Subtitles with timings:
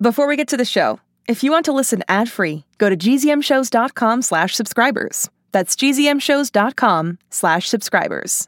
[0.00, 4.20] Before we get to the show, if you want to listen ad-free, go to gzmshows.com
[4.20, 5.30] slash subscribers.
[5.52, 8.46] That's gzmshows.com slash subscribers.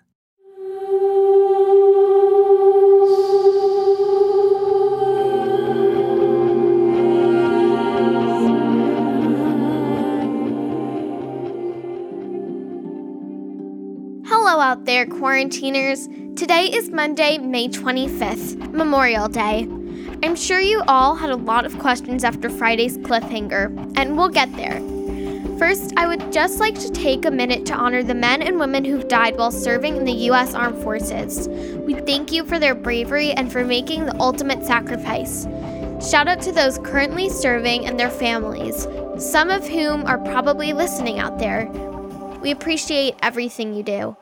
[14.26, 16.08] Hello out there, quarantiners.
[16.36, 19.66] Today is Monday, May 25th, Memorial Day.
[20.20, 24.52] I'm sure you all had a lot of questions after Friday's cliffhanger, and we'll get
[24.56, 24.80] there.
[25.58, 28.84] First, I would just like to take a minute to honor the men and women
[28.84, 30.54] who've died while serving in the U.S.
[30.54, 31.48] Armed Forces.
[31.86, 35.46] We thank you for their bravery and for making the ultimate sacrifice.
[36.10, 41.20] Shout out to those currently serving and their families, some of whom are probably listening
[41.20, 41.66] out there.
[42.42, 44.16] We appreciate everything you do.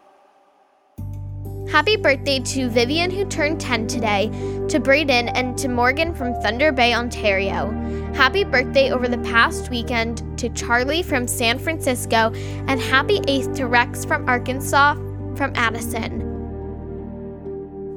[1.71, 4.29] Happy birthday to Vivian, who turned 10 today,
[4.69, 7.71] to Braden, and to Morgan from Thunder Bay, Ontario.
[8.15, 12.33] Happy birthday over the past weekend to Charlie from San Francisco,
[12.69, 14.95] and happy 8th to Rex from Arkansas
[15.35, 16.23] from Addison.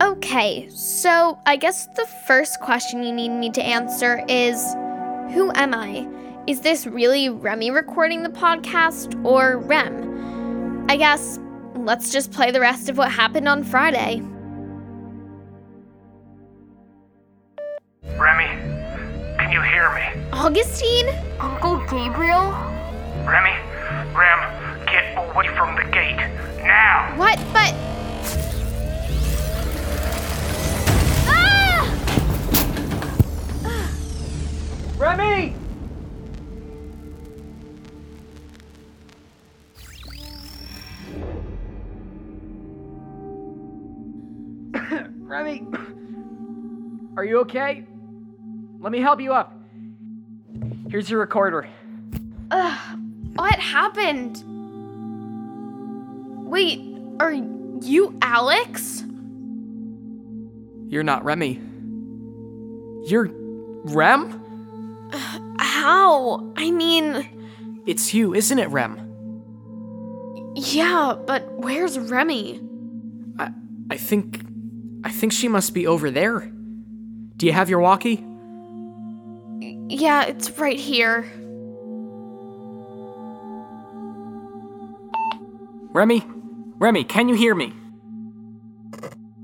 [0.01, 4.73] Okay, so I guess the first question you need me to answer is
[5.33, 6.07] Who am I?
[6.47, 10.85] Is this really Remy recording the podcast or Rem?
[10.89, 11.37] I guess
[11.89, 14.21] let's just play the rest of what happened on Friday.
[18.15, 18.45] Remy,
[19.39, 20.29] can you hear me?
[20.31, 21.09] Augustine?
[21.39, 22.51] Uncle Gabriel?
[23.25, 23.57] Remy,
[24.13, 26.17] Rem, get away from the gate.
[26.61, 27.11] Now!
[27.17, 27.39] What?
[45.29, 45.63] Remy!
[47.15, 47.85] Are you okay?
[48.79, 49.53] Let me help you up.
[50.89, 51.67] Here's your recorder.
[52.49, 52.99] Ugh,
[53.35, 54.43] what happened?
[56.49, 56.81] Wait,
[57.19, 59.03] are you Alex?
[60.87, 61.61] You're not Remy.
[63.05, 63.29] You're
[63.83, 65.07] Rem?
[65.59, 66.51] How?
[66.57, 67.27] I mean,
[67.85, 69.05] It's you, isn't it, Rem?
[70.55, 72.59] yeah, but where's Remy?
[73.37, 73.51] I
[73.91, 74.48] I think I
[75.19, 76.49] think she must be over there.
[77.35, 78.23] Do you have your walkie?
[79.89, 81.29] Yeah, it's right here.
[85.91, 86.23] Remy?
[86.77, 87.73] Remy, can you hear me?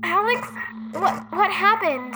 [0.02, 0.48] Alex,
[0.92, 2.14] what what happened?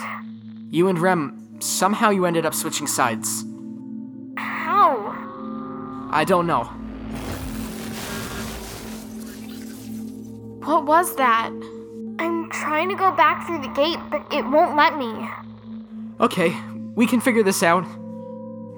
[0.72, 3.44] You and Rem, somehow you ended up switching sides.
[4.38, 4.96] How?
[6.10, 6.64] I don't know.
[10.64, 11.52] What was that?
[12.20, 15.26] I'm trying to go back through the gate, but it won't let me.
[16.20, 16.54] Okay,
[16.94, 17.86] we can figure this out.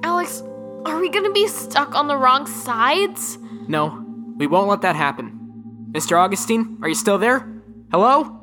[0.05, 0.45] Alex,
[0.87, 3.39] are we gonna be stuck on the wrong sides?
[3.67, 4.05] No,
[4.37, 5.91] we won't let that happen.
[5.91, 6.17] Mr.
[6.17, 7.45] Augustine, are you still there?
[7.91, 8.41] Hello?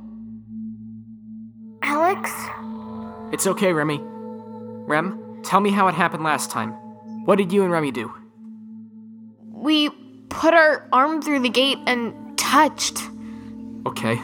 [1.81, 2.29] Alex?
[3.31, 4.01] It's okay, Remy.
[4.03, 6.71] Rem, tell me how it happened last time.
[7.23, 8.13] What did you and Remy do?
[9.45, 9.91] We
[10.27, 13.01] put our arm through the gate and touched.
[13.85, 14.19] Okay,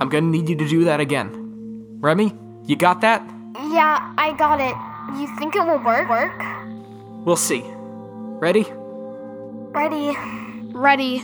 [0.00, 1.30] I'm gonna need you to do that again.
[2.00, 2.32] Remy,
[2.64, 3.22] you got that?
[3.72, 4.76] Yeah, I got it.
[5.18, 6.08] You think it will work?
[6.10, 6.44] Work?
[7.24, 7.64] We'll see.
[7.64, 8.66] Ready?
[9.72, 10.16] Ready.
[10.74, 11.22] Ready.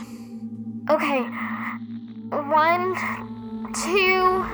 [0.89, 1.21] Okay.
[2.31, 2.95] One,
[3.73, 4.45] two.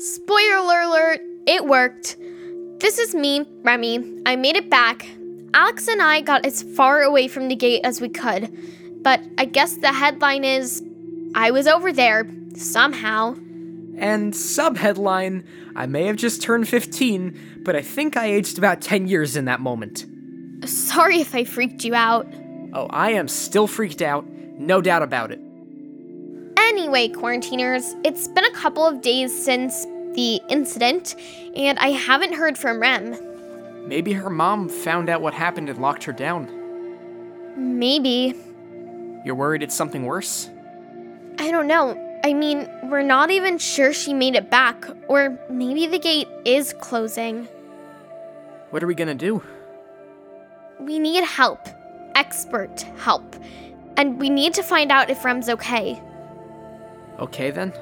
[0.00, 2.16] Spoiler alert, it worked.
[2.78, 4.22] This is me, Remy.
[4.24, 5.06] I made it back.
[5.52, 8.50] Alex and I got as far away from the gate as we could,
[9.02, 10.82] but I guess the headline is
[11.34, 13.34] I was over there, somehow.
[13.98, 15.44] And subheadline
[15.76, 19.44] I may have just turned 15, but I think I aged about 10 years in
[19.44, 20.06] that moment.
[20.64, 22.26] Sorry if I freaked you out.
[22.72, 25.40] Oh, I am still freaked out, no doubt about it.
[26.70, 29.86] Anyway, quarantiners, it's been a couple of days since
[30.20, 31.16] the incident,
[31.56, 33.16] and I haven't heard from Rem.
[33.88, 36.46] Maybe her mom found out what happened and locked her down.
[37.56, 38.34] Maybe.
[39.24, 40.50] You're worried it's something worse?
[41.38, 41.96] I don't know.
[42.22, 46.74] I mean, we're not even sure she made it back, or maybe the gate is
[46.74, 47.48] closing.
[48.68, 49.42] What are we gonna do?
[50.78, 51.66] We need help.
[52.14, 53.36] Expert help.
[53.96, 56.02] And we need to find out if Rem's okay.
[57.18, 57.72] Okay then.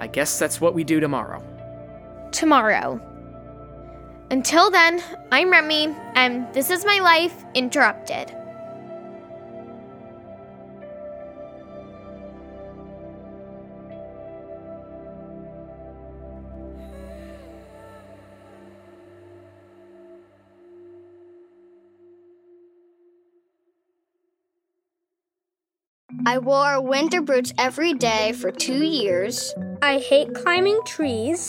[0.00, 1.42] I guess that's what we do tomorrow.
[2.32, 3.00] Tomorrow.
[4.30, 5.02] Until then,
[5.32, 8.34] I'm Remy, and this is my life interrupted.
[26.26, 29.54] I wore winter boots every day for two years.
[29.82, 31.48] I hate climbing trees.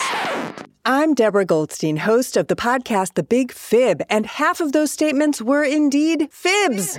[0.86, 5.42] I'm Deborah Goldstein, host of the podcast The Big Fib, and half of those statements
[5.42, 6.98] were indeed fibs.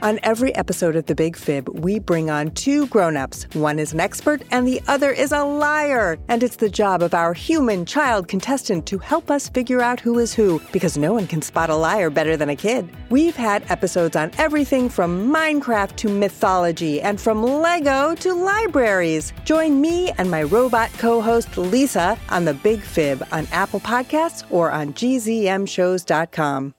[0.00, 3.48] On every episode of The Big Fib, we bring on two grown-ups.
[3.54, 6.16] One is an expert and the other is a liar.
[6.28, 10.20] And it's the job of our human child contestant to help us figure out who
[10.20, 12.88] is who, because no one can spot a liar better than a kid.
[13.10, 19.32] We've had episodes on everything from Minecraft to mythology and from Lego to libraries.
[19.44, 24.72] Join me and my robot co-host Lisa on The Big Fib on Apple Podcasts or
[24.72, 26.74] on gzmshows.com.